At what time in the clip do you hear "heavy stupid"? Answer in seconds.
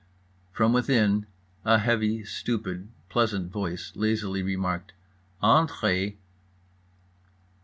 1.77-2.87